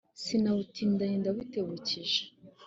[0.23, 2.21] sinabutindanye ndabutebukije.